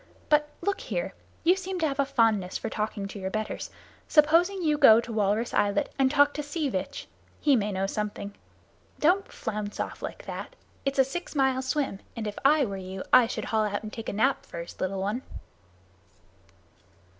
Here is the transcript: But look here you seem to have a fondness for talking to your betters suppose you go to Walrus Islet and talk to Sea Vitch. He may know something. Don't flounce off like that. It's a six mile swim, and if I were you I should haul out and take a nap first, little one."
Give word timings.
But 0.29 0.49
look 0.61 0.81
here 0.81 1.13
you 1.43 1.55
seem 1.55 1.79
to 1.81 1.87
have 1.87 1.99
a 1.99 2.07
fondness 2.07 2.57
for 2.57 2.71
talking 2.71 3.07
to 3.07 3.19
your 3.19 3.29
betters 3.29 3.69
suppose 4.07 4.49
you 4.49 4.75
go 4.75 4.99
to 4.99 5.13
Walrus 5.13 5.53
Islet 5.53 5.93
and 5.99 6.09
talk 6.09 6.33
to 6.33 6.41
Sea 6.41 6.69
Vitch. 6.69 7.07
He 7.39 7.55
may 7.55 7.71
know 7.71 7.85
something. 7.85 8.33
Don't 8.99 9.31
flounce 9.31 9.79
off 9.79 10.01
like 10.01 10.25
that. 10.25 10.55
It's 10.85 10.97
a 10.97 11.03
six 11.03 11.35
mile 11.35 11.61
swim, 11.61 11.99
and 12.15 12.25
if 12.25 12.39
I 12.43 12.65
were 12.65 12.77
you 12.77 13.03
I 13.13 13.27
should 13.27 13.45
haul 13.45 13.65
out 13.65 13.83
and 13.83 13.93
take 13.93 14.09
a 14.09 14.13
nap 14.13 14.43
first, 14.43 14.81
little 14.81 14.99
one." 15.01 15.21